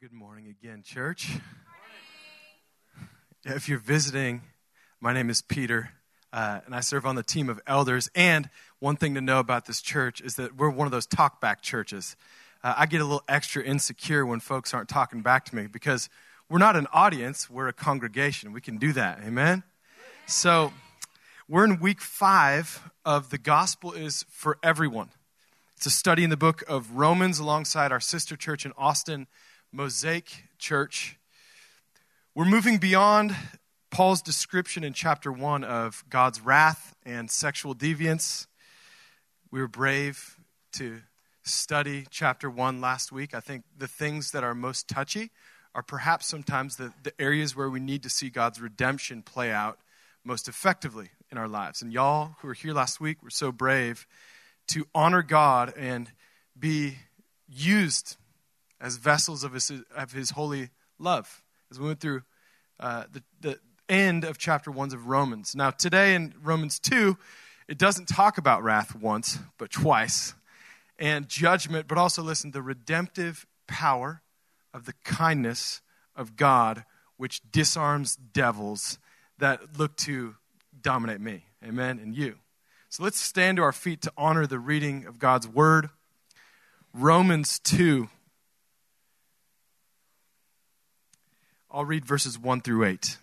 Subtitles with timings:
[0.00, 1.28] Good morning again, church.
[3.44, 4.40] If you're visiting,
[4.98, 5.90] my name is Peter,
[6.32, 8.08] uh, and I serve on the team of elders.
[8.14, 11.60] And one thing to know about this church is that we're one of those talkback
[11.60, 12.16] churches.
[12.64, 16.08] Uh, I get a little extra insecure when folks aren't talking back to me because
[16.48, 18.54] we're not an audience, we're a congregation.
[18.54, 19.20] We can do that.
[19.22, 19.64] Amen?
[20.26, 20.72] So,
[21.46, 25.10] we're in week five of The Gospel is for Everyone.
[25.76, 29.26] It's a study in the book of Romans alongside our sister church in Austin.
[29.72, 31.16] Mosaic Church.
[32.34, 33.36] We're moving beyond
[33.90, 38.48] Paul's description in chapter 1 of God's wrath and sexual deviance.
[39.52, 40.36] We were brave
[40.72, 41.02] to
[41.44, 43.32] study chapter 1 last week.
[43.32, 45.30] I think the things that are most touchy
[45.72, 49.78] are perhaps sometimes the, the areas where we need to see God's redemption play out
[50.24, 51.80] most effectively in our lives.
[51.80, 54.04] And y'all who were here last week were so brave
[54.68, 56.10] to honor God and
[56.58, 56.96] be
[57.48, 58.16] used
[58.80, 61.42] as vessels of his, of his holy love.
[61.70, 62.22] As we went through
[62.78, 65.54] uh, the, the end of chapter 1 of Romans.
[65.54, 67.16] Now, today in Romans 2,
[67.68, 70.34] it doesn't talk about wrath once, but twice,
[70.98, 74.22] and judgment, but also, listen, the redemptive power
[74.74, 75.80] of the kindness
[76.16, 76.84] of God,
[77.16, 78.98] which disarms devils
[79.38, 80.36] that look to
[80.82, 81.44] dominate me.
[81.64, 81.98] Amen.
[81.98, 82.36] And you.
[82.88, 85.90] So let's stand to our feet to honor the reading of God's word.
[86.92, 88.08] Romans 2
[91.72, 93.16] I'll read verses 1 through 8.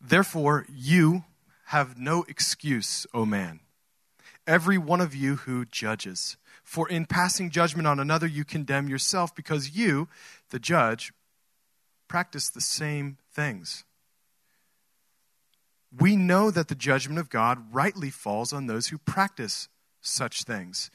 [0.00, 1.24] Therefore, you
[1.66, 3.60] have no excuse, O man,
[4.46, 6.36] every one of you who judges.
[6.64, 10.08] For in passing judgment on another, you condemn yourself, because you,
[10.50, 11.12] the judge,
[12.08, 13.84] practice the same things.
[15.96, 19.68] We know that the judgment of God rightly falls on those who practice
[20.00, 20.90] such things.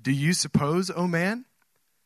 [0.00, 1.46] Do you suppose, O man,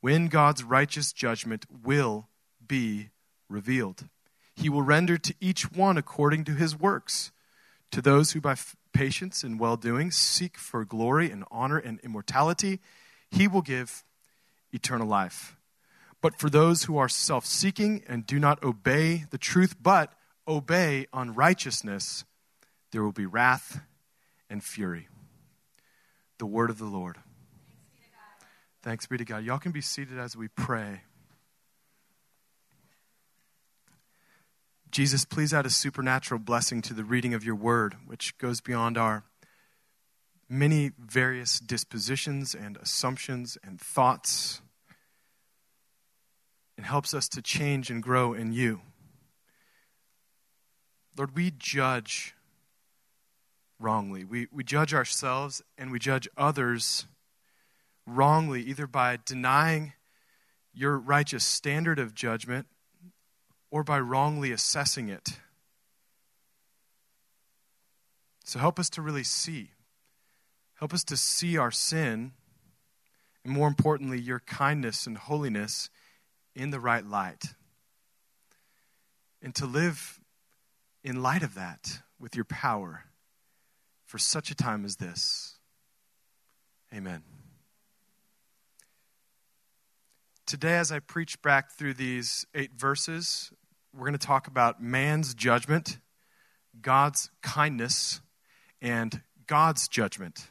[0.00, 2.28] when God's righteous judgment will
[2.66, 3.10] be
[3.48, 4.08] revealed.
[4.54, 7.30] He will render to each one according to his works.
[7.92, 12.00] To those who by f- patience and well doing seek for glory and honor and
[12.00, 12.80] immortality,
[13.30, 14.04] he will give
[14.72, 15.56] eternal life.
[16.20, 20.12] But for those who are self seeking and do not obey the truth, but
[20.48, 22.24] obey unrighteousness,
[22.90, 23.80] there will be wrath
[24.48, 25.08] and fury.
[26.38, 27.18] The word of the Lord.
[28.86, 29.42] Thanks be to God.
[29.42, 31.00] Y'all can be seated as we pray.
[34.92, 38.96] Jesus, please add a supernatural blessing to the reading of your word, which goes beyond
[38.96, 39.24] our
[40.48, 44.60] many various dispositions and assumptions and thoughts
[46.76, 48.82] and helps us to change and grow in you.
[51.18, 52.36] Lord, we judge
[53.80, 54.22] wrongly.
[54.22, 57.06] We, we judge ourselves and we judge others
[58.06, 59.92] wrongly, either by denying
[60.72, 62.66] your righteous standard of judgment
[63.70, 65.40] or by wrongly assessing it.
[68.44, 69.70] So help us to really see.
[70.78, 72.32] Help us to see our sin,
[73.42, 75.88] and more importantly, your kindness and holiness
[76.54, 77.54] in the right light.
[79.42, 80.20] And to live
[81.02, 83.04] in light of that with your power
[84.04, 85.56] for such a time as this.
[86.94, 87.35] Amen.
[90.46, 93.50] Today, as I preach back through these eight verses,
[93.92, 95.98] we're going to talk about man's judgment,
[96.80, 98.20] God's kindness,
[98.80, 100.46] and God's judgment.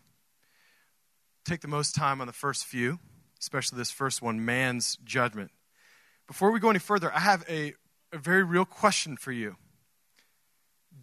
[1.45, 2.99] Take the most time on the first few,
[3.39, 5.51] especially this first one man's judgment.
[6.27, 7.73] Before we go any further, I have a,
[8.11, 9.55] a very real question for you.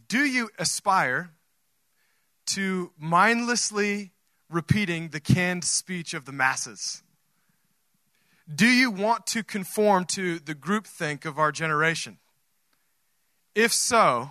[0.06, 1.30] Do you aspire
[2.48, 4.12] to mindlessly
[4.50, 7.02] repeating the canned speech of the masses?
[8.52, 12.18] Do you want to conform to the groupthink of our generation?
[13.54, 14.30] If so,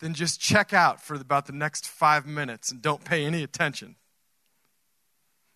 [0.00, 3.96] then just check out for about the next five minutes and don't pay any attention.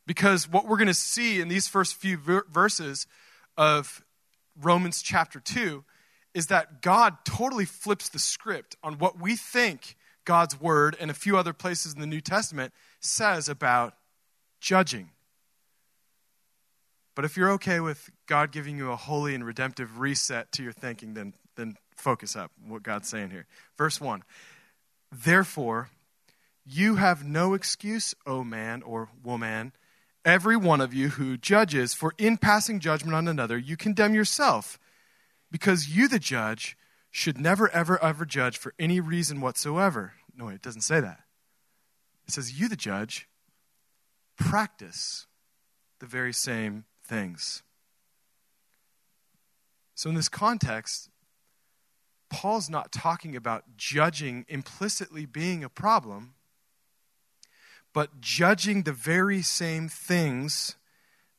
[0.06, 3.06] Because what we're going to see in these first few verses
[3.56, 4.04] of
[4.60, 5.84] Romans chapter 2
[6.34, 11.14] is that God totally flips the script on what we think God's word and a
[11.14, 13.94] few other places in the New Testament says about
[14.60, 15.10] judging
[17.14, 20.72] But if you're okay with God giving you a holy and redemptive reset to your
[20.72, 23.46] thinking, then, then focus up what God's saying here.
[23.78, 24.22] Verse 1
[25.12, 25.90] Therefore,
[26.66, 29.72] you have no excuse, O man or woman,
[30.24, 34.78] every one of you who judges, for in passing judgment on another, you condemn yourself,
[35.50, 36.76] because you, the judge,
[37.10, 40.14] should never, ever, ever judge for any reason whatsoever.
[40.36, 41.20] No, it doesn't say that.
[42.26, 43.28] It says, You, the judge,
[44.36, 45.26] practice
[46.00, 47.62] the very same things.
[49.94, 51.08] So, in this context,
[52.30, 56.34] Paul's not talking about judging implicitly being a problem,
[57.92, 60.76] but judging the very same things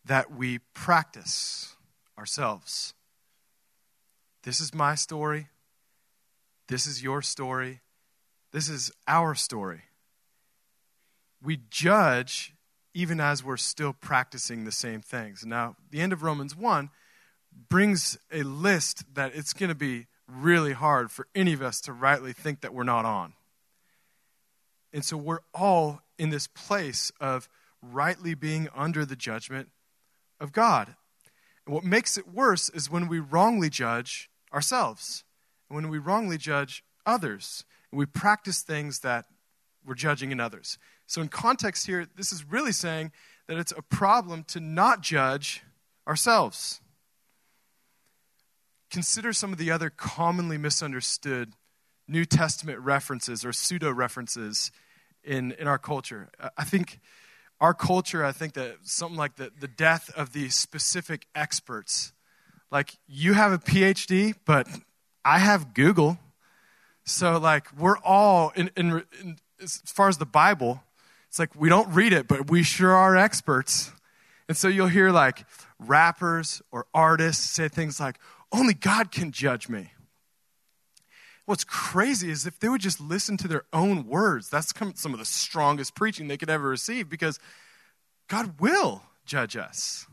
[0.06, 1.76] that we practice
[2.18, 2.94] ourselves.
[4.44, 5.50] This is my story.
[6.68, 7.82] This is your story.
[8.52, 9.82] This is our story.
[11.44, 12.55] We judge
[12.96, 15.46] even as we're still practicing the same things.
[15.46, 16.90] Now, the end of Romans 1
[17.70, 21.94] brings a list that it's going to be really hard for any of us to
[21.94, 23.34] rightly think that we're not on.
[24.94, 27.50] And so we're all in this place of
[27.82, 29.68] rightly being under the judgment
[30.40, 30.96] of God.
[31.66, 35.26] And what makes it worse is when we wrongly judge ourselves,
[35.70, 39.26] and when we wrongly judge others, and we practice things that
[39.86, 40.78] we're judging in others.
[41.08, 43.12] So, in context here, this is really saying
[43.48, 45.64] that it's a problem to not judge
[46.08, 46.82] ourselves.
[48.90, 51.54] Consider some of the other commonly misunderstood
[52.08, 54.72] New Testament references or pseudo references
[55.24, 56.30] in, in our culture.
[56.58, 57.00] I think
[57.60, 62.14] our culture, I think that something like the, the death of the specific experts.
[62.72, 64.68] Like, you have a PhD, but
[65.24, 66.18] I have Google.
[67.06, 70.84] So, like, we're all, in, in, in, as far as the Bible,
[71.36, 73.92] it's like we don't read it, but we sure are experts.
[74.48, 75.46] And so you'll hear like
[75.80, 78.20] rappers or artists say things like,
[78.54, 79.92] only God can judge me.
[81.46, 85.20] What's crazy is if they would just listen to their own words, that's some of
[85.20, 87.38] the strongest preaching they could ever receive because
[88.30, 90.08] God will judge us.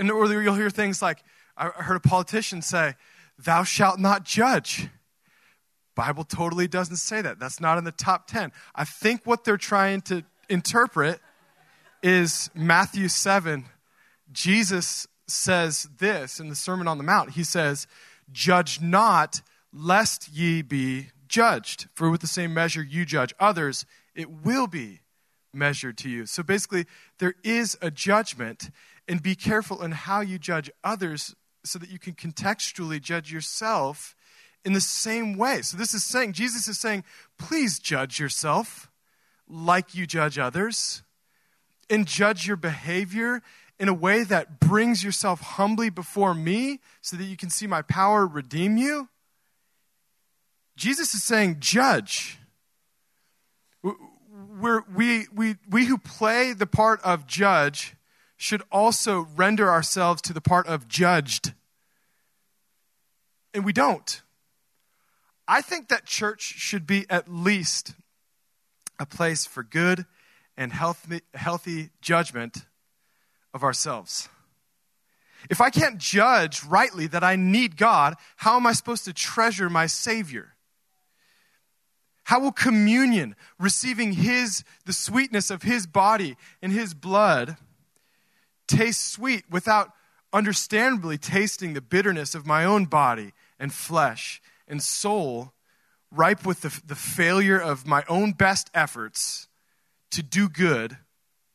[0.00, 1.22] And or you'll hear things like,
[1.56, 2.96] I heard a politician say,
[3.38, 4.88] Thou shalt not judge.
[6.00, 7.38] Bible totally doesn't say that.
[7.38, 8.52] That's not in the top 10.
[8.74, 11.20] I think what they're trying to interpret
[12.02, 13.66] is Matthew 7.
[14.32, 17.32] Jesus says this in the Sermon on the Mount.
[17.32, 17.86] He says,
[18.32, 19.42] Judge not,
[19.74, 21.88] lest ye be judged.
[21.92, 25.00] For with the same measure you judge others, it will be
[25.52, 26.24] measured to you.
[26.24, 26.86] So basically,
[27.18, 28.70] there is a judgment,
[29.06, 34.16] and be careful in how you judge others so that you can contextually judge yourself
[34.64, 35.62] in the same way.
[35.62, 37.04] So, this is saying, Jesus is saying,
[37.38, 38.90] please judge yourself
[39.48, 41.02] like you judge others,
[41.88, 43.42] and judge your behavior
[43.80, 47.82] in a way that brings yourself humbly before me so that you can see my
[47.82, 49.08] power redeem you.
[50.76, 52.38] Jesus is saying, judge.
[53.82, 57.96] We're, we, we, we who play the part of judge
[58.36, 61.54] should also render ourselves to the part of judged.
[63.52, 64.22] And we don't.
[65.50, 67.94] I think that church should be at least
[69.00, 70.06] a place for good
[70.56, 72.66] and healthy, healthy judgment
[73.52, 74.28] of ourselves.
[75.50, 79.68] If I can't judge rightly that I need God, how am I supposed to treasure
[79.68, 80.54] my Savior?
[82.22, 87.56] How will communion, receiving His, the sweetness of His body and His blood,
[88.68, 89.90] taste sweet without
[90.32, 95.52] understandably tasting the bitterness of my own body and flesh and soul
[96.10, 99.48] ripe with the, the failure of my own best efforts
[100.10, 100.96] to do good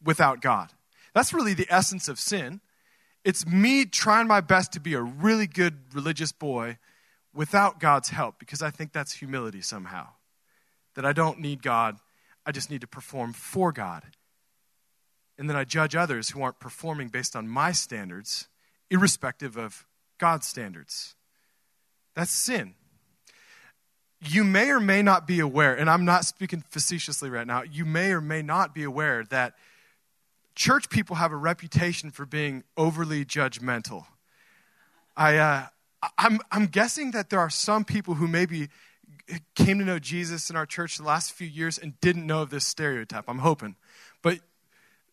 [0.03, 0.71] without God.
[1.13, 2.61] That's really the essence of sin.
[3.23, 6.77] It's me trying my best to be a really good religious boy
[7.33, 10.07] without God's help because I think that's humility somehow.
[10.95, 11.97] That I don't need God,
[12.45, 14.03] I just need to perform for God.
[15.37, 18.47] And then I judge others who aren't performing based on my standards,
[18.89, 19.85] irrespective of
[20.17, 21.15] God's standards.
[22.13, 22.75] That's sin
[24.21, 27.85] you may or may not be aware, and I'm not speaking facetiously right now, you
[27.85, 29.55] may or may not be aware that
[30.55, 34.05] church people have a reputation for being overly judgmental.
[35.17, 35.65] I, uh,
[36.17, 38.69] I'm, I'm guessing that there are some people who maybe
[39.55, 42.49] came to know Jesus in our church the last few years and didn't know of
[42.49, 43.25] this stereotype.
[43.27, 43.75] I'm hoping.
[44.21, 44.39] But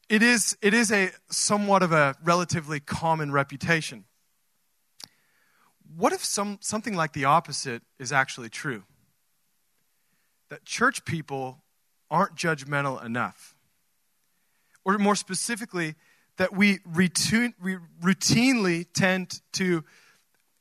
[0.09, 4.05] it is, it is a somewhat of a relatively common reputation.
[5.97, 8.85] What if some, something like the opposite is actually true?
[10.53, 11.63] That church people
[12.11, 13.55] aren't judgmental enough.
[14.85, 15.95] Or more specifically,
[16.37, 16.81] that that we
[18.03, 19.83] routinely tend to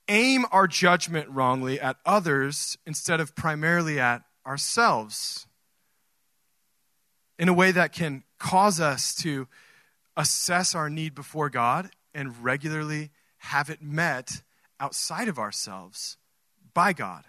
[0.08, 5.46] aim our judgment wrongly at others instead of primarily at ourselves
[7.38, 9.46] in a way that can cause us to
[10.16, 14.42] assess our need before God and regularly have it met
[14.80, 16.16] outside of ourselves
[16.74, 17.26] by God.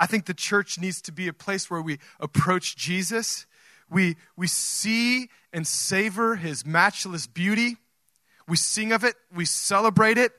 [0.00, 3.46] I think the church needs to be a place where we approach Jesus,
[3.90, 7.76] we, we see and savor his matchless beauty,
[8.48, 10.32] we sing of it, we celebrate it,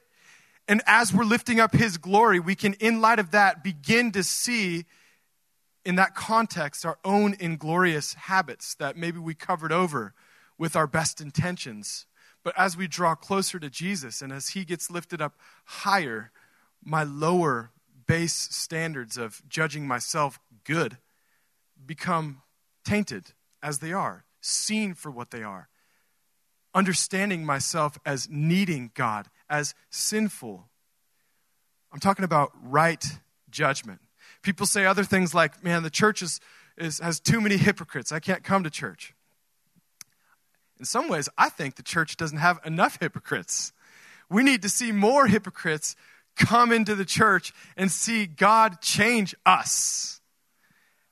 [0.68, 4.24] and as we're lifting up his glory, we can, in light of that, begin to
[4.24, 4.86] see
[5.84, 10.13] in that context our own inglorious habits that maybe we covered over
[10.58, 12.06] with our best intentions.
[12.44, 16.32] But as we draw closer to Jesus and as he gets lifted up higher,
[16.84, 17.72] my lower
[18.08, 20.98] base standards of judging myself good
[21.86, 22.41] become
[22.84, 25.70] tainted as they are, seen for what they are,
[26.74, 30.70] understanding myself as needing God, as sinful.
[31.91, 33.03] I'm talking about right
[33.50, 34.00] judgment.
[34.41, 36.39] People say other things like, man, the church is,
[36.77, 38.12] is, has too many hypocrites.
[38.12, 39.13] I can't come to church.
[40.79, 43.72] In some ways, I think the church doesn't have enough hypocrites.
[44.29, 45.96] We need to see more hypocrites
[46.35, 50.21] come into the church and see God change us.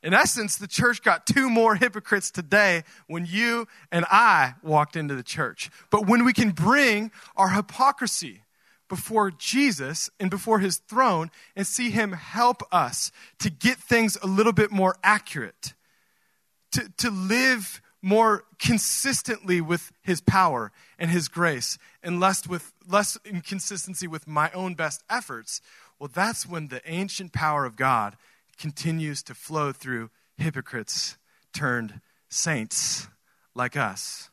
[0.02, 5.14] In essence, the church got two more hypocrites today when you and I walked into
[5.14, 5.70] the church.
[5.90, 8.44] But when we can bring our hypocrisy
[8.88, 14.28] before Jesus and before his throne and see him help us to get things a
[14.28, 15.74] little bit more accurate,
[16.72, 23.18] to, to live more consistently with his power and his grace and less with less
[23.26, 25.62] inconsistency with my own best efforts
[25.98, 28.16] well that's when the ancient power of god
[28.58, 31.18] continues to flow through hypocrites
[31.54, 33.08] turned saints
[33.56, 34.30] like us.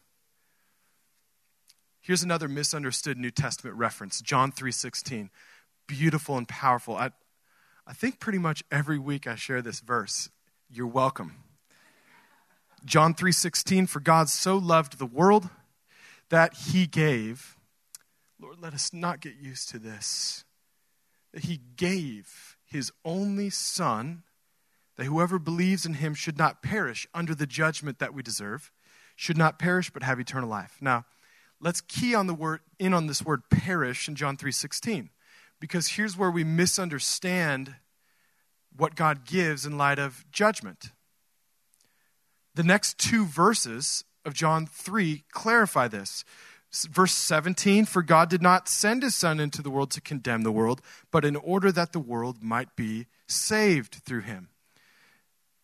[2.00, 5.30] Here's another misunderstood new testament reference john 3.16
[5.86, 6.96] beautiful and powerful.
[6.96, 7.10] I,
[7.86, 10.30] I think pretty much every week i share this verse.
[10.68, 11.34] You're welcome.
[12.84, 15.48] John 3:16 for God so loved the world
[16.30, 17.56] that he gave
[18.40, 20.44] Lord let us not get used to this
[21.32, 24.22] that he gave his only son
[24.96, 28.72] that whoever believes in him should not perish under the judgment that we deserve
[29.14, 30.76] should not perish but have eternal life.
[30.80, 31.06] Now,
[31.60, 35.10] let's key on the word in on this word perish in John 3:16
[35.58, 37.76] because here's where we misunderstand
[38.76, 40.92] what God gives in light of judgment.
[42.54, 46.24] The next two verses of John 3 clarify this.
[46.90, 50.52] Verse 17 For God did not send his Son into the world to condemn the
[50.52, 54.48] world, but in order that the world might be saved through him.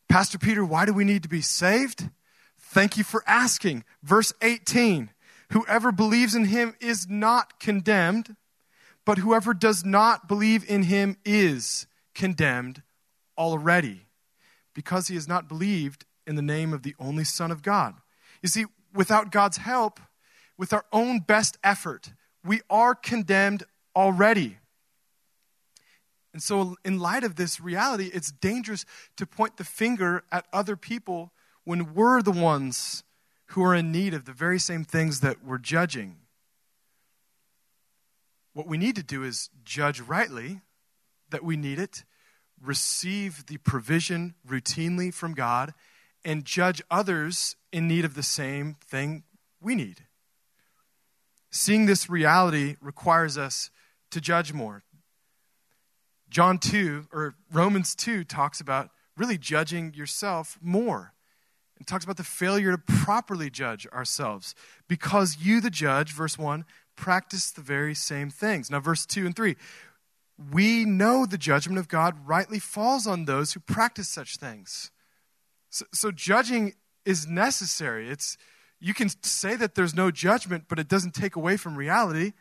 [0.09, 2.09] Pastor Peter, why do we need to be saved?
[2.59, 3.85] Thank you for asking.
[4.03, 5.11] Verse 18
[5.51, 8.37] Whoever believes in him is not condemned,
[9.05, 12.83] but whoever does not believe in him is condemned
[13.37, 14.07] already,
[14.75, 17.95] because he has not believed in the name of the only Son of God.
[18.43, 20.01] You see, without God's help,
[20.59, 22.13] with our own best effort,
[22.45, 23.65] we are condemned
[23.97, 24.59] already.
[26.33, 28.85] And so, in light of this reality, it's dangerous
[29.17, 31.33] to point the finger at other people
[31.65, 33.05] when we're the ones
[33.47, 36.17] who are in need of the very same things that we're judging.
[38.55, 40.61] What we need to do is judge rightly
[41.31, 42.05] that we need it,
[42.61, 45.75] receive the provision routinely from God,
[46.25, 49.25] and judge others in need of the same thing
[49.61, 50.05] we need.
[51.51, 53.71] Seeing this reality requires us
[54.11, 54.85] to judge more.
[56.31, 61.13] John 2 or Romans 2 talks about really judging yourself more.
[61.79, 64.55] It talks about the failure to properly judge ourselves
[64.89, 66.65] because you, the judge, verse 1,
[66.97, 68.71] practice the very same things.
[68.71, 69.57] Now, verse 2 and 3,
[70.51, 74.91] we know the judgment of God rightly falls on those who practice such things.
[75.71, 76.75] So, so judging
[77.05, 78.09] is necessary.
[78.09, 78.37] It's,
[78.81, 82.33] you can say that there's no judgment, but it doesn't take away from reality.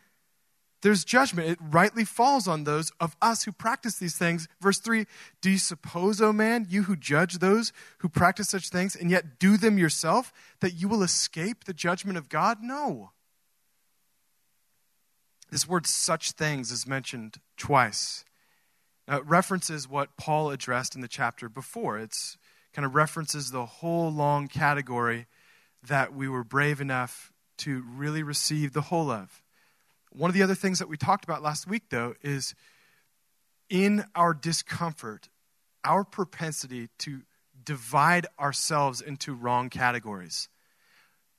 [0.82, 1.48] There's judgment.
[1.48, 4.48] It rightly falls on those of us who practice these things.
[4.60, 5.06] Verse 3
[5.42, 9.38] Do you suppose, O man, you who judge those who practice such things and yet
[9.40, 12.60] do them yourself, that you will escape the judgment of God?
[12.62, 13.12] No.
[15.52, 18.26] This word such things is mentioned twice.
[19.08, 22.00] Now, it references what Paul addressed in the chapter before.
[22.00, 22.38] It's
[22.74, 25.28] kind of references the whole long category
[25.88, 29.42] that we were brave enough to really receive the whole of.
[30.12, 32.54] One of the other things that we talked about last week, though, is
[33.70, 35.30] in our discomfort,
[35.84, 37.22] our propensity to
[37.64, 40.50] divide ourselves into wrong categories.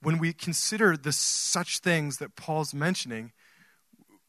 [0.03, 3.33] when we consider the such things that Paul's mentioning,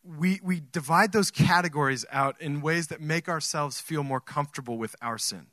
[0.04, 4.96] we, we divide those categories out in ways that make ourselves feel more comfortable with
[5.02, 5.48] our sin.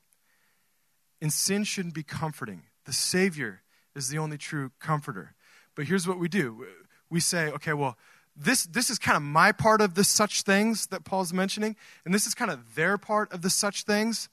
[1.21, 2.63] And sin shouldn't be comforting.
[2.87, 3.63] The Savior
[3.95, 5.35] is the only true comforter.
[5.75, 6.67] But here's what we do
[7.11, 7.99] we say, okay, well,
[8.37, 12.15] this, this is kind of my part of the such things that Paul's mentioning, and
[12.15, 14.29] this is kind of their part of the such things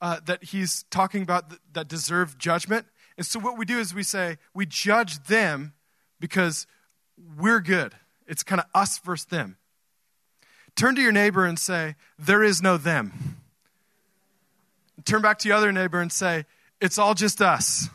[0.00, 2.86] uh, that he's talking about that, that deserve judgment.
[3.16, 5.72] And so what we do is we say, we judge them
[6.20, 6.66] because
[7.38, 7.94] we're good.
[8.26, 9.56] It's kind of us versus them.
[10.74, 13.41] Turn to your neighbor and say, There is no them.
[15.04, 16.44] Turn back to your other neighbor and say,
[16.80, 17.88] It's all just us.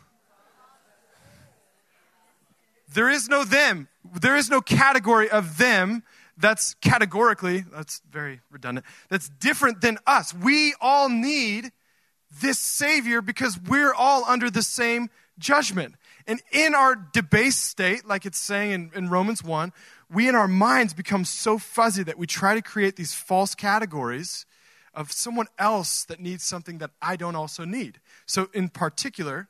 [2.93, 3.87] There is no them.
[4.19, 6.03] There is no category of them
[6.37, 10.33] that's categorically, that's very redundant, that's different than us.
[10.33, 11.71] We all need
[12.41, 15.09] this Savior because we're all under the same
[15.39, 15.95] judgment.
[16.27, 19.71] And in our debased state, like it's saying in, in Romans 1,
[20.11, 24.45] we in our minds become so fuzzy that we try to create these false categories
[24.97, 27.99] of someone else that needs something that I don't also need.
[28.25, 29.47] So, in particular,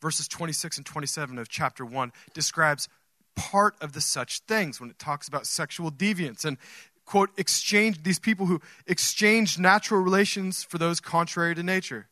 [0.00, 2.88] verses 26 and 27 of chapter 1 describes
[3.36, 6.56] part of the such things when it talks about sexual deviance and
[7.04, 12.08] quote exchange these people who exchange natural relations for those contrary to nature.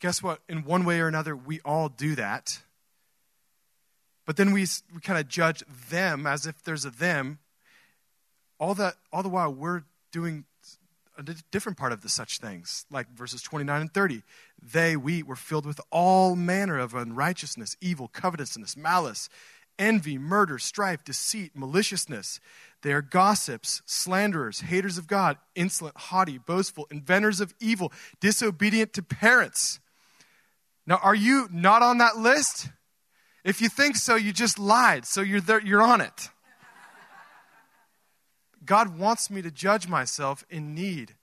[0.00, 0.40] Guess what?
[0.48, 2.60] In one way or another we all do that.
[4.26, 7.38] But then we, we kind of judge them as if there's a them.
[8.58, 10.44] All that all the while we're doing
[11.28, 14.22] a different part of the such things like verses 29 and 30
[14.62, 19.28] they we were filled with all manner of unrighteousness evil covetousness malice
[19.78, 22.40] envy, murder, strife, deceit, maliciousness.
[22.82, 29.02] They are gossips, slanderers, haters of God, insolent, haughty, boastful, inventors of evil, disobedient to
[29.02, 29.80] parents.
[30.86, 32.68] Now, are you not on that list?
[33.44, 36.30] If you think so, you just lied, so you're, there, you're on it.
[38.64, 41.14] God wants me to judge myself in need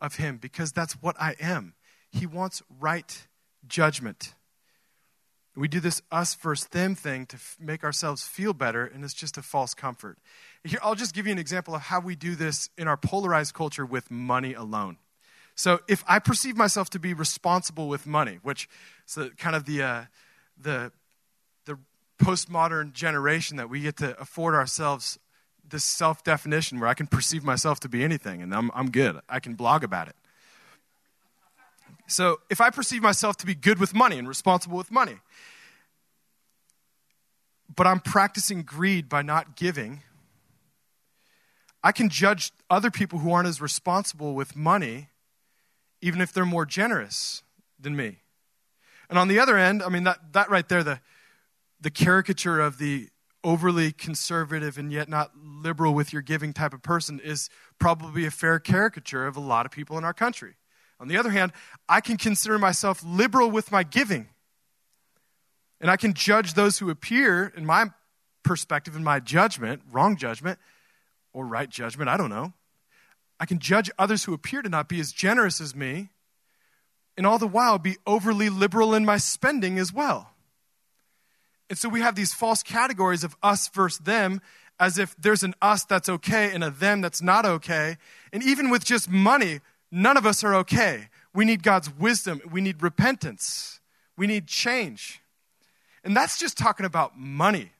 [0.00, 1.74] of Him because that's what I am.
[2.10, 3.26] He wants right
[3.66, 4.34] judgment.
[5.58, 9.12] We do this us versus them thing to f- make ourselves feel better, and it's
[9.12, 10.18] just a false comfort.
[10.62, 13.54] Here, I'll just give you an example of how we do this in our polarized
[13.54, 14.98] culture with money alone.
[15.56, 18.68] So, if I perceive myself to be responsible with money, which
[19.08, 20.04] is kind of the, uh,
[20.56, 20.92] the,
[21.64, 21.76] the
[22.22, 25.18] postmodern generation that we get to afford ourselves
[25.70, 29.20] this self definition where I can perceive myself to be anything and I'm, I'm good.
[29.28, 30.16] I can blog about it.
[32.06, 35.16] So, if I perceive myself to be good with money and responsible with money,
[37.74, 40.00] but I'm practicing greed by not giving,
[41.82, 45.08] I can judge other people who aren't as responsible with money,
[46.00, 47.42] even if they're more generous
[47.78, 48.18] than me.
[49.10, 51.00] And on the other end, I mean, that, that right there, the,
[51.80, 53.08] the caricature of the
[53.44, 57.48] overly conservative and yet not liberal with your giving type of person is
[57.78, 60.54] probably a fair caricature of a lot of people in our country.
[61.00, 61.52] On the other hand,
[61.88, 64.28] I can consider myself liberal with my giving.
[65.80, 67.86] And I can judge those who appear, in my
[68.42, 70.58] perspective, in my judgment, wrong judgment,
[71.32, 72.52] or right judgment, I don't know.
[73.38, 76.08] I can judge others who appear to not be as generous as me,
[77.16, 80.32] and all the while be overly liberal in my spending as well.
[81.68, 84.40] And so we have these false categories of us versus them,
[84.80, 87.96] as if there's an us that's okay and a them that's not okay.
[88.32, 91.08] And even with just money, None of us are okay.
[91.34, 92.40] We need God's wisdom.
[92.50, 93.80] We need repentance.
[94.16, 95.20] We need change.
[96.04, 97.72] And that's just talking about money.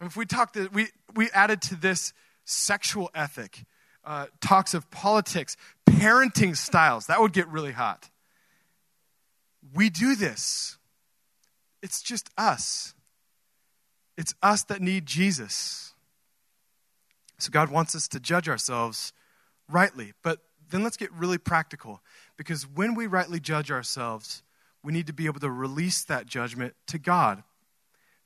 [0.00, 2.12] If we talk to, we, we added to this
[2.44, 3.64] sexual ethic,
[4.04, 5.56] uh, talks of politics,
[5.88, 8.08] parenting styles, that would get really hot.
[9.74, 10.78] We do this.
[11.86, 12.94] It's just us.
[14.16, 15.94] It's us that need Jesus.
[17.38, 19.12] So God wants us to judge ourselves
[19.68, 20.12] rightly.
[20.24, 22.00] But then let's get really practical
[22.36, 24.42] because when we rightly judge ourselves,
[24.82, 27.44] we need to be able to release that judgment to God.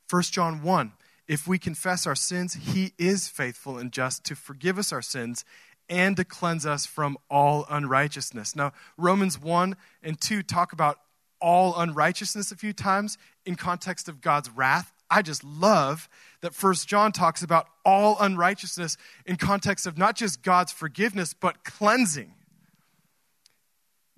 [0.09, 0.93] 1 John 1
[1.27, 5.45] If we confess our sins, he is faithful and just to forgive us our sins
[5.87, 8.55] and to cleanse us from all unrighteousness.
[8.55, 10.97] Now, Romans 1 and 2 talk about
[11.41, 14.93] all unrighteousness a few times in context of God's wrath.
[15.09, 16.07] I just love
[16.41, 21.63] that First John talks about all unrighteousness in context of not just God's forgiveness, but
[21.63, 22.33] cleansing.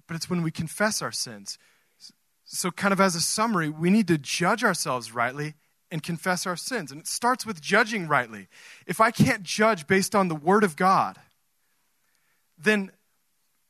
[0.08, 1.58] But it's when we confess our sins.
[2.46, 5.56] So, kind of as a summary, we need to judge ourselves rightly
[5.90, 6.92] and confess our sins.
[6.92, 8.48] And it starts with judging rightly.
[8.86, 11.18] If I can't judge based on the Word of God,
[12.58, 12.92] then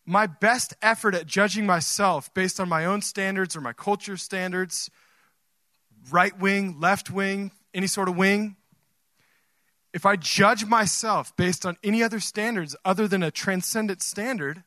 [0.06, 4.90] my best effort at judging myself based on my own standards or my culture standards
[6.12, 8.58] right wing, left wing, any sort of wing,
[9.94, 14.64] if I judge myself based on any other standards other than a transcendent standard,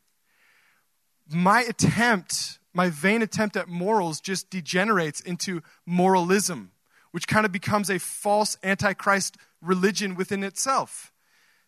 [1.29, 6.71] my attempt, my vain attempt at morals just degenerates into moralism,
[7.11, 11.13] which kind of becomes a false antichrist religion within itself.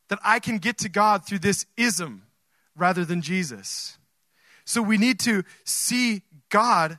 [0.09, 2.28] That I can get to God through this ism
[2.79, 3.99] rather than Jesus.
[4.65, 6.99] So we need to see God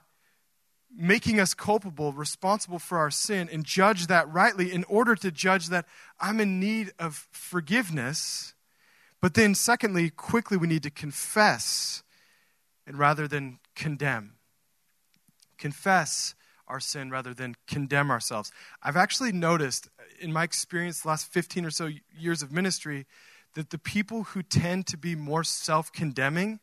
[0.96, 5.68] making us culpable, responsible for our sin, and judge that rightly in order to judge
[5.68, 5.86] that
[6.20, 8.54] I'm in need of forgiveness.
[9.22, 12.04] But then, secondly, quickly we need to confess
[12.88, 14.34] and rather than condemn.
[15.58, 16.34] Confess
[16.68, 18.52] our sin rather than condemn ourselves.
[18.82, 19.90] I've actually noticed
[20.20, 23.06] in my experience, the last 15 or so years of ministry,
[23.56, 26.60] that the people who tend to be more self condemning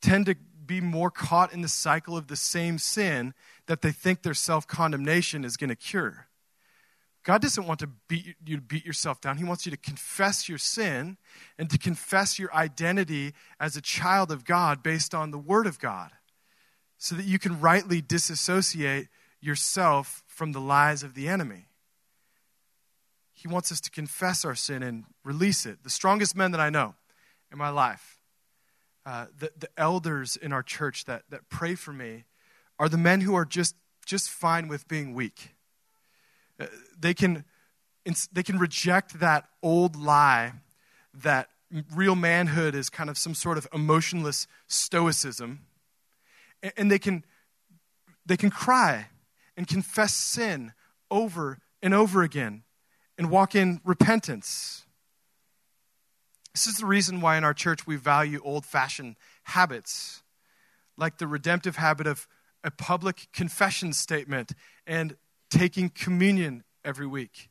[0.00, 3.34] tend to be more caught in the cycle of the same sin
[3.66, 6.28] that they think their self condemnation is going to cure.
[7.24, 9.38] God doesn't want to beat you to beat yourself down.
[9.38, 11.16] He wants you to confess your sin
[11.58, 15.78] and to confess your identity as a child of God based on the Word of
[15.78, 16.10] God
[16.98, 19.08] so that you can rightly disassociate
[19.40, 21.66] yourself from the lies of the enemy.
[23.44, 25.84] He wants us to confess our sin and release it.
[25.84, 26.94] The strongest men that I know
[27.52, 28.18] in my life,
[29.06, 32.24] uh, the, the elders in our church that, that pray for me,
[32.78, 35.54] are the men who are just, just fine with being weak
[36.58, 36.66] uh,
[36.98, 37.44] they can,
[38.32, 40.52] they can reject that old lie
[41.12, 41.48] that
[41.94, 45.60] real manhood is kind of some sort of emotionless stoicism.
[46.76, 47.24] And they can,
[48.24, 49.08] they can cry
[49.56, 50.72] and confess sin
[51.10, 52.63] over and over again
[53.18, 54.84] and walk in repentance.
[56.52, 60.22] This is the reason why in our church we value old fashioned habits,
[60.96, 62.28] like the redemptive habit of
[62.62, 64.52] a public confession statement
[64.86, 65.16] and
[65.50, 67.50] taking communion every week.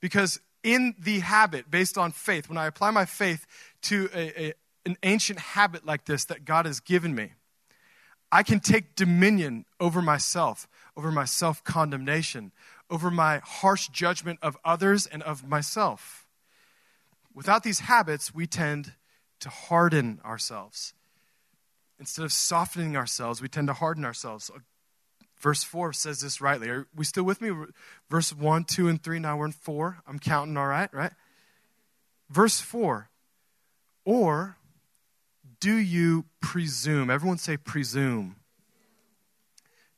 [0.00, 3.46] Because in the habit, based on faith, when I apply my faith
[3.82, 4.52] to a, a,
[4.86, 7.32] an ancient habit like this that God has given me,
[8.30, 12.52] I can take dominion over myself, over my self condemnation,
[12.90, 16.26] over my harsh judgment of others and of myself.
[17.34, 18.92] Without these habits, we tend
[19.40, 20.94] to harden ourselves.
[21.98, 24.50] Instead of softening ourselves, we tend to harden ourselves.
[24.54, 24.58] Uh,
[25.40, 26.68] verse 4 says this rightly.
[26.68, 27.50] Are we still with me?
[28.08, 29.18] Verse 1, 2, and 3.
[29.18, 29.98] Now we're in 4.
[30.06, 31.12] I'm counting all right, right?
[32.30, 33.08] Verse 4.
[34.04, 34.56] Or
[35.60, 37.10] do you presume?
[37.10, 38.36] Everyone say presume.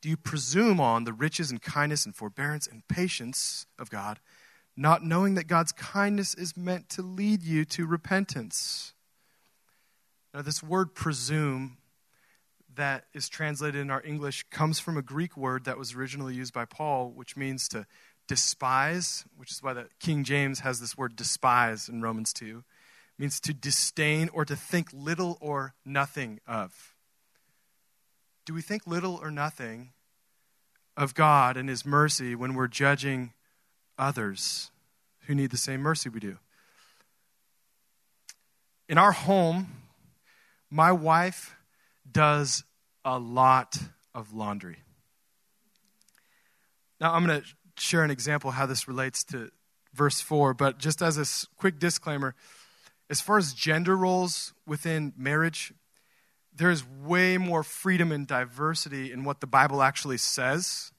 [0.01, 4.21] Do you presume on the riches and kindness and forbearance and patience of God,
[4.77, 8.93] not knowing that God's kindness is meant to lead you to repentance?
[10.35, 11.79] Now, this word presume
[12.75, 16.53] that is translated in our English comes from a Greek word that was originally used
[16.53, 17.87] by Paul, which means to
[18.29, 22.59] despise, which is why the King James has this word despise in Romans 2.
[22.59, 26.96] It means to disdain or to think little or nothing of.
[28.47, 29.91] Do we think little or nothing
[30.97, 33.33] of God and His mercy when we're judging
[33.99, 34.71] others
[35.27, 36.39] who need the same mercy we do?
[38.89, 39.83] In our home,
[40.71, 41.57] my wife
[42.11, 42.63] does
[43.05, 43.79] a lot
[44.15, 44.79] of laundry.
[47.01, 49.51] Now, I'm going to share an example how this relates to
[49.93, 52.37] verse 4, but just as a quick disclaimer,
[53.11, 55.73] as far as gender roles within marriage,
[56.57, 60.92] there is way more freedom and diversity in what the Bible actually says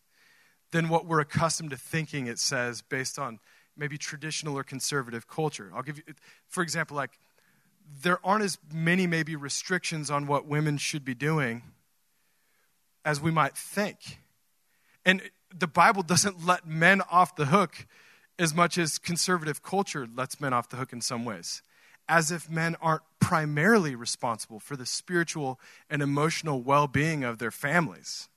[0.71, 3.39] than what we're accustomed to thinking it says based on
[3.75, 5.71] maybe traditional or conservative culture.
[5.73, 6.03] I'll give you,
[6.47, 7.17] for example, like
[8.01, 11.63] there aren't as many maybe restrictions on what women should be doing
[13.05, 14.19] as we might think.
[15.05, 15.21] And
[15.57, 17.87] the Bible doesn't let men off the hook
[18.37, 21.61] as much as conservative culture lets men off the hook in some ways,
[22.07, 27.51] as if men aren't primarily responsible for the spiritual and emotional well being of their
[27.51, 28.29] families.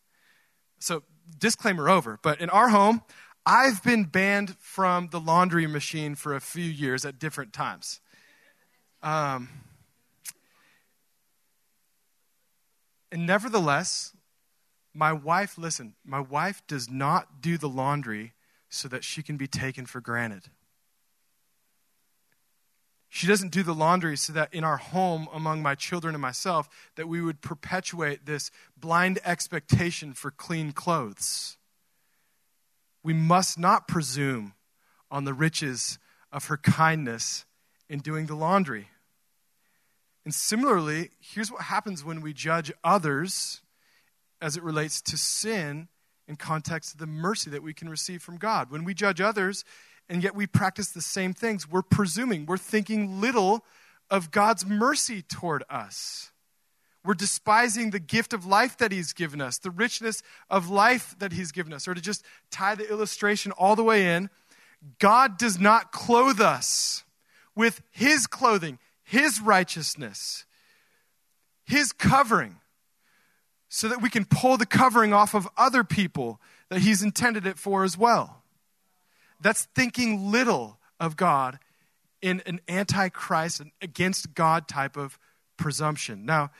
[0.78, 1.02] So,
[1.38, 3.02] disclaimer over, but in our home,
[3.46, 8.00] I've been banned from the laundry machine for a few years at different times.
[9.02, 9.48] Um,
[13.10, 14.14] and nevertheless,
[14.92, 18.34] my wife, listen, my wife does not do the laundry
[18.68, 20.44] so that she can be taken for granted.
[23.12, 26.68] She doesn't do the laundry so that in our home among my children and myself
[26.94, 31.58] that we would perpetuate this blind expectation for clean clothes.
[33.02, 34.54] We must not presume
[35.10, 35.98] on the riches
[36.30, 37.44] of her kindness
[37.88, 38.90] in doing the laundry.
[40.24, 43.60] And similarly, here's what happens when we judge others
[44.40, 45.88] as it relates to sin
[46.28, 48.70] in context of the mercy that we can receive from God.
[48.70, 49.64] When we judge others
[50.10, 53.64] and yet we practice the same things, we're presuming, we're thinking little
[54.10, 56.32] of God's mercy toward us.
[57.04, 61.32] We're despising the gift of life that He's given us, the richness of life that
[61.32, 61.86] He's given us.
[61.86, 64.28] Or to just tie the illustration all the way in,
[64.98, 67.04] God does not clothe us
[67.54, 70.44] with His clothing, His righteousness,
[71.64, 72.56] His covering
[73.68, 77.58] so that we can pull the covering off of other people that He's intended it
[77.58, 78.39] for as well.
[79.40, 81.58] That's thinking little of God
[82.20, 85.18] in an antichrist and against God type of
[85.56, 86.24] presumption.
[86.24, 86.50] Now,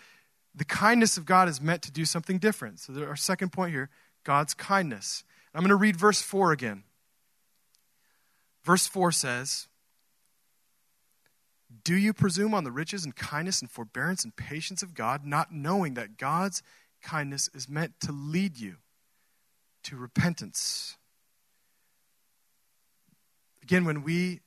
[0.54, 2.80] the kindness of God is meant to do something different.
[2.80, 3.90] So, our second point here
[4.24, 5.24] God's kindness.
[5.54, 6.84] I'm going to read verse 4 again.
[8.64, 9.68] Verse 4 says,
[11.82, 15.52] Do you presume on the riches and kindness and forbearance and patience of God, not
[15.52, 16.62] knowing that God's
[17.02, 18.76] kindness is meant to lead you
[19.84, 20.96] to repentance.
[23.70, 24.40] Again, when we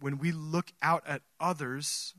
[0.00, 2.14] when we look out at others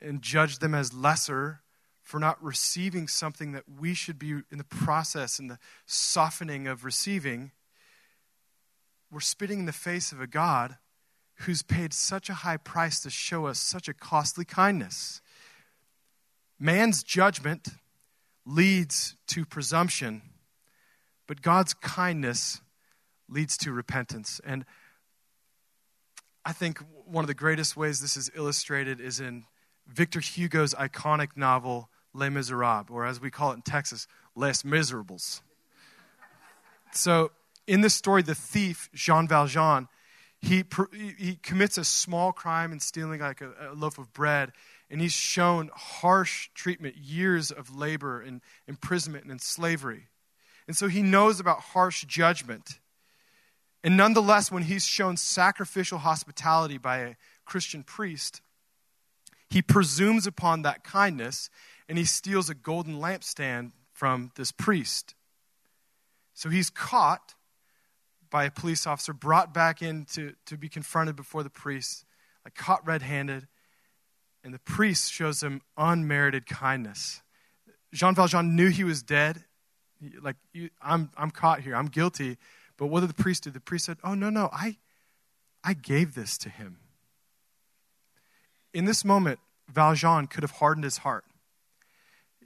[0.00, 1.60] and judge them as lesser
[2.02, 6.84] for not receiving something that we should be in the process and the softening of
[6.84, 7.52] receiving,
[9.12, 10.78] we're spitting in the face of a God
[11.42, 15.20] who's paid such a high price to show us such a costly kindness.
[16.58, 17.68] Man's judgment
[18.44, 20.22] leads to presumption,
[21.28, 22.60] but God's kindness
[23.28, 24.40] leads to repentance.
[24.44, 24.64] And
[26.44, 29.44] I think one of the greatest ways this is illustrated is in
[29.86, 35.42] Victor Hugo's iconic novel, Les Miserables, or as we call it in Texas, Les Miserables.
[36.92, 37.32] So,
[37.66, 39.88] in this story, the thief, Jean Valjean,
[40.40, 44.52] he, he commits a small crime in stealing like a, a loaf of bread,
[44.90, 50.08] and he's shown harsh treatment, years of labor and imprisonment and slavery.
[50.66, 52.78] And so he knows about harsh judgment.
[53.84, 58.40] And nonetheless, when he's shown sacrificial hospitality by a Christian priest,
[59.50, 61.50] he presumes upon that kindness
[61.86, 65.14] and he steals a golden lampstand from this priest.
[66.32, 67.34] So he's caught
[68.30, 72.06] by a police officer, brought back in to, to be confronted before the priest,
[72.44, 73.46] like caught red handed.
[74.42, 77.20] And the priest shows him unmerited kindness.
[77.92, 79.44] Jean Valjean knew he was dead.
[80.20, 80.36] Like,
[80.82, 81.76] I'm, I'm caught here.
[81.76, 82.38] I'm guilty.
[82.76, 83.50] But what did the priest do?
[83.50, 84.50] The priest said, Oh, no, no.
[84.52, 84.76] I,
[85.62, 86.78] I gave this to him.
[88.72, 91.24] In this moment, Valjean could have hardened his heart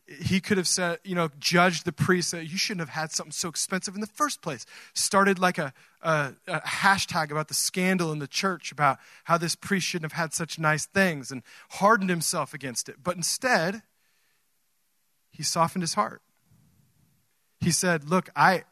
[0.08, 3.32] he could have said, you know, judged the priest that you shouldn't have had something
[3.32, 4.64] so expensive in the first place.
[4.94, 9.54] Started like a, a, a, hashtag about the scandal in the church about how this
[9.54, 12.96] priest shouldn't have had such nice things and hardened himself against it.
[13.02, 13.82] But instead,
[15.30, 16.22] he softened his heart.
[17.60, 18.64] He said, Look, I,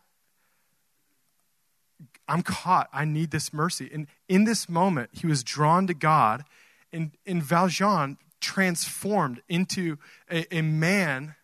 [2.29, 2.89] I'm caught.
[2.93, 3.91] I need this mercy.
[3.93, 6.45] And in this moment, he was drawn to God.
[6.93, 9.99] And, and Valjean transformed into
[10.31, 11.35] a, a man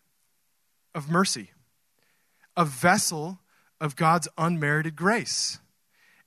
[0.93, 1.51] of mercy,
[2.55, 3.39] a vessel
[3.79, 5.59] of God's unmerited grace.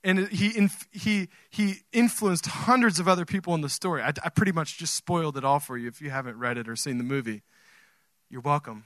[0.05, 4.03] And he, he, he influenced hundreds of other people in the story.
[4.03, 6.69] I, I pretty much just spoiled it all for you if you haven't read it
[6.69, 7.43] or seen the movie.
[8.31, 8.85] You're welcome.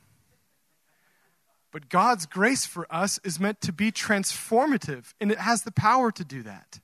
[1.72, 6.10] But God's grace for us is meant to be transformative, and it has the power
[6.10, 6.80] to do that.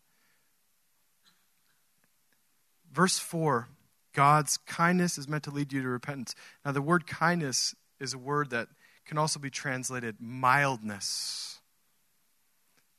[2.92, 3.68] Verse 4
[4.12, 6.34] God's kindness is meant to lead you to repentance.
[6.64, 8.68] Now, the word kindness is a word that
[9.04, 11.60] can also be translated mildness.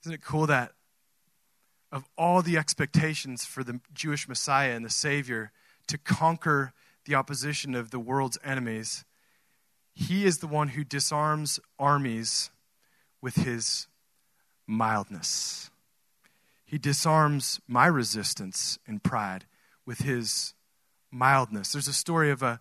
[0.04, 0.74] Isn't it cool that
[1.92, 5.52] of all the expectations for the Jewish Messiah and the Savior
[5.88, 6.74] to conquer
[7.06, 9.06] the opposition of the world's enemies,
[10.00, 12.52] he is the one who disarms armies
[13.20, 13.88] with his
[14.68, 15.72] mildness.
[16.68, 19.46] He disarms my resistance and pride
[19.88, 20.54] with his
[21.10, 21.72] mildness.
[21.72, 22.60] There's a story of a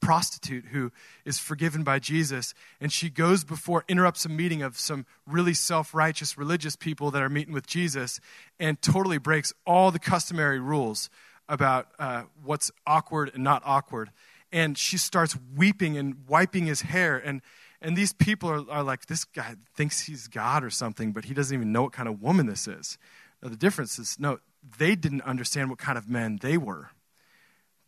[0.00, 0.92] prostitute who
[1.24, 5.92] is forgiven by Jesus, and she goes before, interrupts a meeting of some really self
[5.92, 8.20] righteous religious people that are meeting with Jesus,
[8.60, 11.10] and totally breaks all the customary rules
[11.48, 14.12] about uh, what's awkward and not awkward.
[14.52, 17.16] And she starts weeping and wiping his hair.
[17.16, 17.42] And,
[17.80, 21.34] and these people are, are like, this guy thinks he's God or something, but he
[21.34, 22.98] doesn't even know what kind of woman this is.
[23.42, 24.38] Now, the difference is no,
[24.78, 26.90] they didn't understand what kind of men they were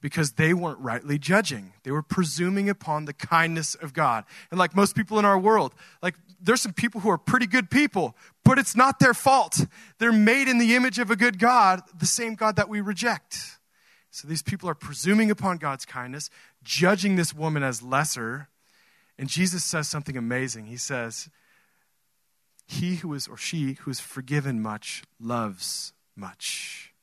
[0.00, 1.72] because they weren't rightly judging.
[1.82, 4.24] They were presuming upon the kindness of God.
[4.50, 7.70] And like most people in our world, like there's some people who are pretty good
[7.70, 9.66] people, but it's not their fault.
[9.98, 13.57] They're made in the image of a good God, the same God that we reject.
[14.10, 16.30] So these people are presuming upon God's kindness,
[16.62, 18.48] judging this woman as lesser,
[19.18, 20.66] And Jesus says something amazing.
[20.66, 21.28] He says,
[22.66, 26.94] He who is, or she who is forgiven much, loves much.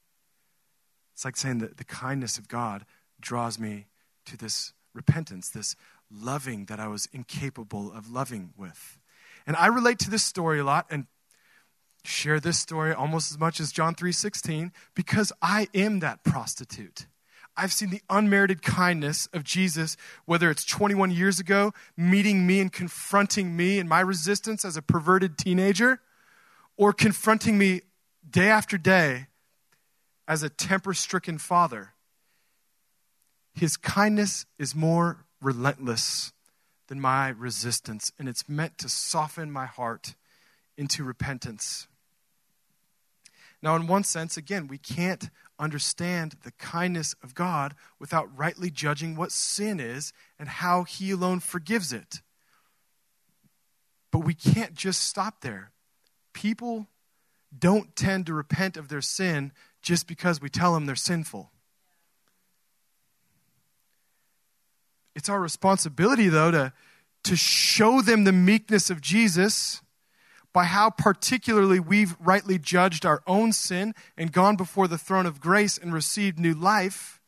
[1.14, 2.86] It's like saying that the kindness of God
[3.20, 3.88] draws me
[4.26, 5.76] to this repentance, this
[6.10, 8.98] loving that I was incapable of loving with.
[9.46, 11.06] And I relate to this story a lot and
[12.08, 17.08] share this story almost as much as John 3:16 because I am that prostitute.
[17.58, 22.72] I've seen the unmerited kindness of Jesus, whether it's 21 years ago, meeting me and
[22.72, 26.02] confronting me in my resistance as a perverted teenager,
[26.76, 27.82] or confronting me
[28.30, 29.28] day after day
[30.28, 31.94] as a temper stricken father.
[33.54, 36.34] His kindness is more relentless
[36.88, 40.16] than my resistance, and it's meant to soften my heart
[40.78, 41.88] into repentance.
[43.66, 49.16] Now, in one sense, again, we can't understand the kindness of God without rightly judging
[49.16, 52.22] what sin is and how He alone forgives it.
[54.12, 55.72] But we can't just stop there.
[56.32, 56.86] People
[57.58, 59.52] don't tend to repent of their sin
[59.82, 61.50] just because we tell them they're sinful.
[65.16, 66.74] It's our responsibility, though, to,
[67.24, 69.82] to show them the meekness of Jesus
[70.56, 75.42] by how particularly we've rightly judged our own sin and gone before the throne of
[75.42, 77.20] grace and received new life.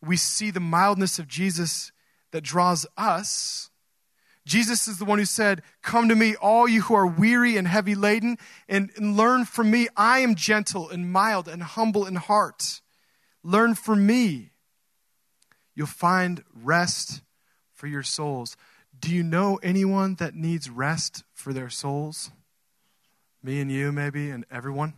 [0.00, 1.92] We see the mildness of Jesus
[2.30, 3.68] that draws us.
[4.46, 7.68] Jesus is the one who said, Come to me, all you who are weary and
[7.68, 9.88] heavy laden, and, and learn from me.
[9.94, 12.80] I am gentle and mild and humble in heart.
[13.42, 14.52] Learn from me.
[15.74, 17.20] You'll find rest
[17.74, 18.56] for your souls.
[18.98, 22.30] Do you know anyone that needs rest for their souls?
[23.42, 24.94] Me and you, maybe, and everyone.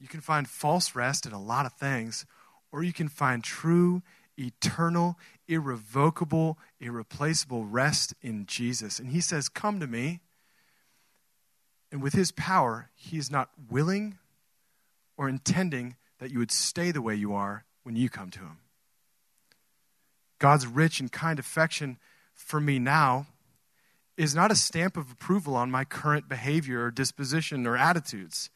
[0.00, 2.26] You can find false rest in a lot of things,
[2.72, 4.02] or you can find true,
[4.36, 5.16] eternal,
[5.46, 8.98] irrevocable, irreplaceable rest in Jesus.
[8.98, 10.20] And He says, Come to me.
[11.92, 14.18] And with His power, He is not willing
[15.16, 18.58] or intending that you would stay the way you are when you come to Him.
[20.38, 21.96] God's rich and kind affection
[22.34, 23.28] for me now
[24.16, 28.50] is not a stamp of approval on my current behavior or disposition or attitudes.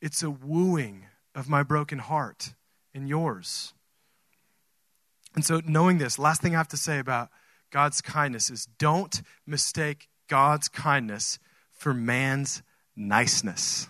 [0.00, 2.54] It's a wooing of my broken heart
[2.94, 3.74] and yours.
[5.34, 7.28] And so, knowing this, last thing I have to say about
[7.70, 11.38] God's kindness is don't mistake God's kindness
[11.70, 12.62] for man's
[12.96, 13.88] niceness.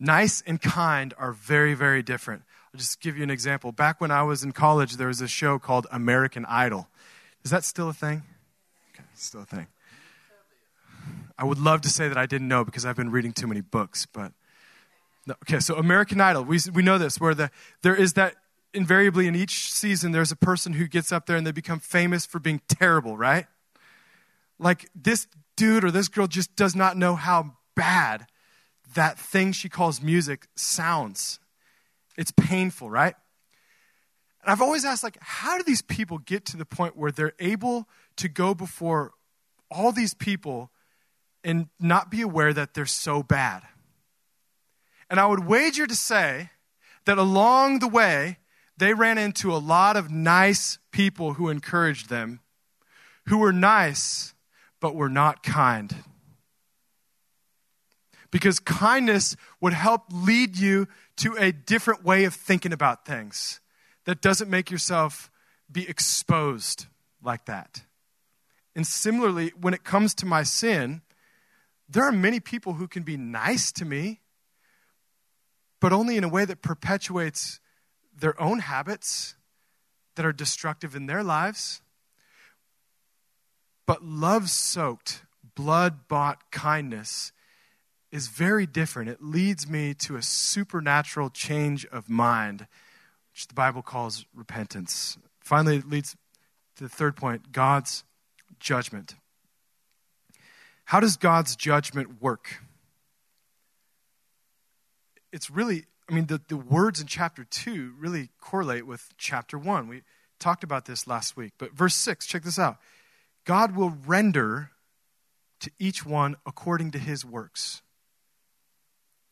[0.00, 2.42] Nice and kind are very, very different.
[2.72, 3.72] I'll just give you an example.
[3.72, 6.88] Back when I was in college, there was a show called American Idol.
[7.44, 8.22] Is that still a thing?
[9.22, 9.66] Still a thing.
[11.38, 13.60] I would love to say that I didn't know because I've been reading too many
[13.60, 14.32] books, but
[15.26, 15.34] no.
[15.44, 15.60] okay.
[15.60, 17.50] So American Idol, we we know this where the
[17.82, 18.34] there is that
[18.74, 22.26] invariably in each season there's a person who gets up there and they become famous
[22.26, 23.46] for being terrible, right?
[24.58, 28.26] Like this dude or this girl just does not know how bad
[28.94, 31.38] that thing she calls music sounds
[32.16, 33.14] it's painful, right?
[34.42, 37.34] And I've always asked, like, how do these people get to the point where they're
[37.38, 39.12] able to go before
[39.70, 40.70] all these people
[41.44, 43.62] and not be aware that they're so bad?
[45.10, 46.50] And I would wager to say
[47.04, 48.38] that along the way,
[48.76, 52.40] they ran into a lot of nice people who encouraged them,
[53.26, 54.34] who were nice,
[54.80, 55.94] but were not kind.
[58.30, 63.60] Because kindness would help lead you to a different way of thinking about things
[64.04, 65.30] that doesn't make yourself
[65.70, 66.86] be exposed
[67.22, 67.82] like that.
[68.74, 71.02] And similarly, when it comes to my sin,
[71.88, 74.20] there are many people who can be nice to me,
[75.80, 77.60] but only in a way that perpetuates
[78.18, 79.34] their own habits
[80.14, 81.82] that are destructive in their lives.
[83.86, 85.22] But love soaked,
[85.54, 87.32] blood bought kindness
[88.10, 89.08] is very different.
[89.08, 92.66] It leads me to a supernatural change of mind,
[93.32, 95.16] which the Bible calls repentance.
[95.40, 96.14] Finally, it leads
[96.76, 98.04] to the third point God's
[98.62, 99.14] judgment.
[100.84, 102.60] How does God's judgment work?
[105.32, 109.88] It's really, I mean, the, the words in chapter 2 really correlate with chapter 1.
[109.88, 110.02] We
[110.38, 111.52] talked about this last week.
[111.58, 112.78] But verse 6, check this out
[113.44, 114.70] God will render
[115.60, 117.82] to each one according to his works.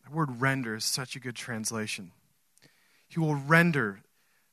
[0.05, 2.13] The word render is such a good translation.
[3.09, 4.01] He will render.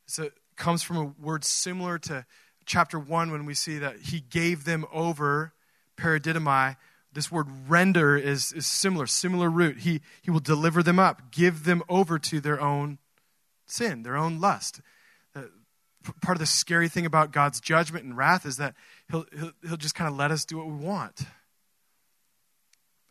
[0.08, 2.26] So it comes from a word similar to
[2.68, 5.54] chapter 1 when we see that he gave them over,
[5.96, 6.76] paradidomai.
[7.12, 9.80] This word render is, is similar, similar root.
[9.80, 13.00] He, he will deliver them up, give them over to their own
[13.66, 14.82] sin, their own lust.
[15.36, 15.44] Uh,
[16.04, 18.76] the part of the scary thing about God's judgment and wrath is that
[19.10, 21.22] he'll, he'll, he'll just kind of let us do what we want.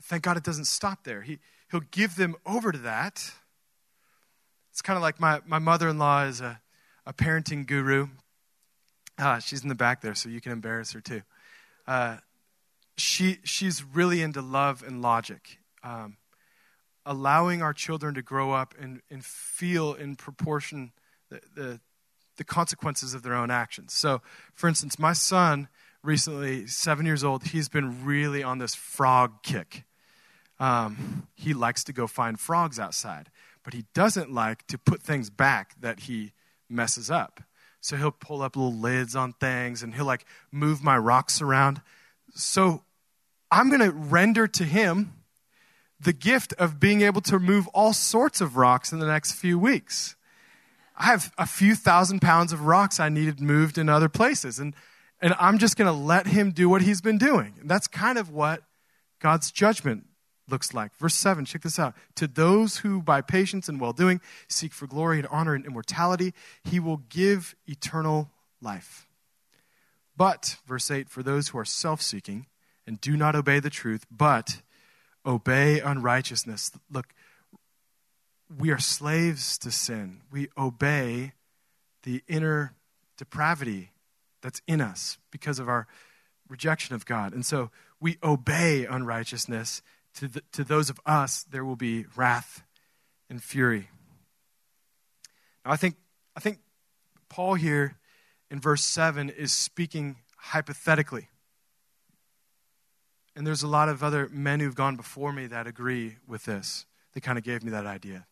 [0.03, 1.23] Thank God it doesn't stop there.
[1.23, 1.39] He,
[1.71, 3.33] he'll give them over to that.
[4.71, 6.61] It's kind of like my, my mother in law is a,
[7.07, 8.09] a parenting guru.
[9.19, 11.23] Uh, she's in the back there, so you can embarrass her too.
[11.87, 12.19] Uh,
[12.97, 15.59] she, she's really into love and logic.
[15.83, 16.17] Um,
[17.07, 20.93] allowing our children to grow up and, and feel in proportion
[21.31, 21.81] the, the,
[22.37, 23.95] the consequences of their own actions.
[23.95, 24.21] So,
[24.55, 25.69] for instance, my son
[26.03, 29.85] recently, seven years old, he's been really on this frog kick.
[30.59, 33.31] Um, he likes to go find frogs outside,
[33.63, 36.33] but he doesn't like to put things back that he
[36.69, 37.43] messes up.
[37.87, 41.81] So he'll pull up little lids on things and he'll like move my rocks around.
[42.35, 42.83] So
[43.49, 45.13] I'm going to render to him
[46.01, 49.57] the gift of being able to move all sorts of rocks in the next few
[49.57, 50.17] weeks.
[50.97, 54.59] I have a few thousand pounds of rocks I needed moved in other places.
[54.59, 54.75] And,
[55.23, 57.55] and I'm just going to let him do what he's been doing.
[57.61, 58.65] And that's kind of what
[59.21, 60.07] God's judgment
[60.49, 60.95] looks like.
[60.97, 61.95] Verse 7, check this out.
[62.17, 66.35] To those who by patience and well doing seek for glory and honor and immortality,
[66.63, 68.31] he will give eternal
[68.61, 69.07] life.
[70.17, 72.47] But, verse 8, for those who are self seeking
[72.87, 74.63] and do not obey the truth, but
[75.25, 76.71] obey unrighteousness.
[76.91, 77.15] Look,
[78.57, 80.21] we are slaves to sin.
[80.31, 81.33] We obey
[82.05, 82.75] the inner
[83.19, 83.91] depravity
[84.41, 85.87] that's in us because of our
[86.49, 87.33] rejection of God.
[87.33, 87.71] And so
[88.01, 89.83] we obey unrighteousness.
[90.17, 92.63] To, the, to those of us, there will be wrath
[93.29, 93.89] and fury.
[95.65, 95.97] Now, I think,
[96.37, 96.59] I think
[97.29, 97.97] Paul here
[98.51, 101.29] in verse 7 is speaking hypothetically.
[103.35, 106.87] And there's a lot of other men who've gone before me that agree with this.
[107.13, 108.27] They kind of gave me that idea.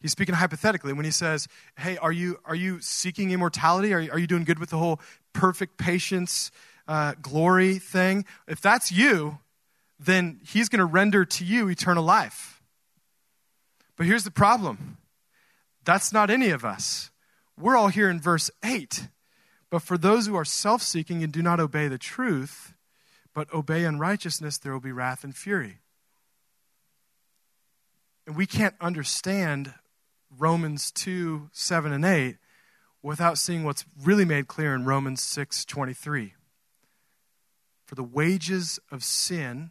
[0.00, 1.46] He's speaking hypothetically when he says,
[1.78, 3.94] Hey, are you, are you seeking immortality?
[3.94, 5.00] Are you, are you doing good with the whole
[5.32, 6.50] perfect patience,
[6.88, 8.24] uh, glory thing?
[8.48, 9.38] If that's you,
[10.04, 12.62] then he's going to render to you eternal life.
[13.96, 14.98] But here's the problem
[15.84, 17.10] that's not any of us.
[17.58, 19.08] We're all here in verse 8.
[19.70, 22.74] But for those who are self seeking and do not obey the truth,
[23.34, 25.78] but obey unrighteousness, there will be wrath and fury.
[28.26, 29.74] And we can't understand
[30.36, 32.36] Romans 2 7 and 8
[33.02, 36.34] without seeing what's really made clear in Romans 6 23.
[37.86, 39.70] For the wages of sin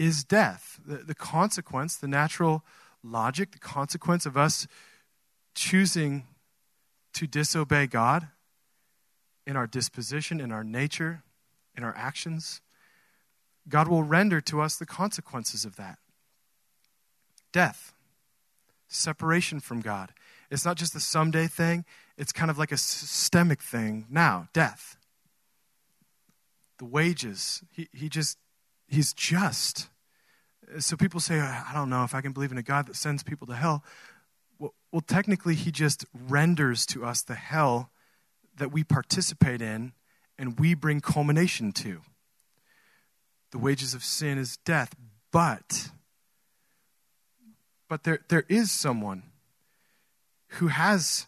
[0.00, 0.80] is death.
[0.86, 2.64] The, the consequence, the natural
[3.04, 4.66] logic, the consequence of us
[5.54, 6.24] choosing
[7.12, 8.28] to disobey God
[9.46, 11.22] in our disposition, in our nature,
[11.76, 12.62] in our actions,
[13.68, 15.98] God will render to us the consequences of that
[17.52, 17.92] death
[18.88, 20.12] separation from God.
[20.50, 21.84] It's not just a someday thing,
[22.16, 24.96] it's kind of like a systemic thing now death.
[26.78, 28.38] The wages, he, he just,
[28.88, 29.89] he's just.
[30.78, 33.22] So people say, I don't know if I can believe in a God that sends
[33.22, 33.84] people to hell.
[34.58, 37.90] Well, well technically, he just renders to us the hell
[38.56, 39.92] that we participate in
[40.38, 42.02] and we bring culmination to.
[43.50, 44.94] The wages of sin is death,
[45.32, 45.90] but
[47.90, 49.24] but there, there is someone
[50.54, 51.26] who has,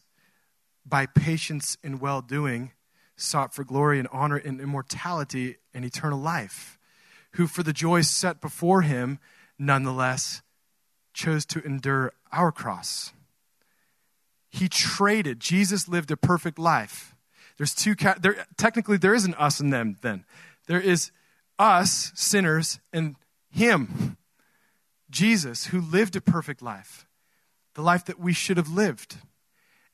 [0.87, 2.71] by patience and well doing,
[3.17, 6.79] sought for glory and honor and immortality and eternal life,
[7.35, 9.19] who, for the joy set before him,
[9.59, 10.43] nonetheless
[11.15, 13.13] chose to endure our cross.
[14.51, 15.41] He traded.
[15.41, 17.15] Jesus lived a perfect life.
[17.57, 20.25] There's two, there, technically, there isn't us and them then.
[20.67, 21.11] There is
[21.59, 23.17] us, sinners, and
[23.51, 24.17] him.
[25.11, 27.07] Jesus, who lived a perfect life,
[27.75, 29.17] the life that we should have lived.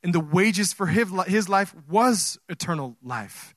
[0.03, 3.55] And the wages for his life was eternal life.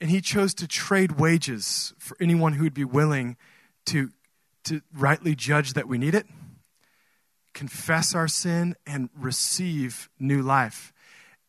[0.00, 3.36] And he chose to trade wages for anyone who would be willing
[3.86, 4.10] to,
[4.64, 6.26] to rightly judge that we need it,
[7.52, 10.92] confess our sin, and receive new life.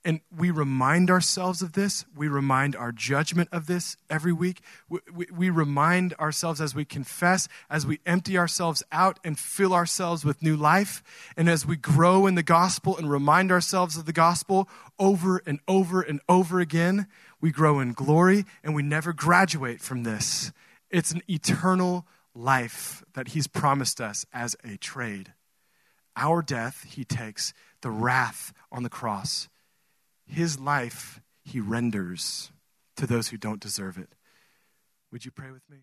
[0.05, 2.05] And we remind ourselves of this.
[2.15, 4.61] We remind our judgment of this every week.
[4.87, 9.73] We, we, we, remind ourselves as we confess, as we empty ourselves out and fill
[9.73, 11.03] ourselves with new life.
[11.35, 15.59] And as we grow in the gospel and remind ourselves of the gospel over and
[15.67, 17.07] over and over again,
[17.41, 20.51] we grow in glory and we never graduate from this.
[20.89, 25.33] It's an eternal life that He's promised us as a trade.
[26.15, 29.47] Our death, He takes, the wrath on the cross
[30.29, 32.51] his life he renders
[32.95, 34.09] to those who don't deserve it.
[35.11, 35.77] Would you pray with me?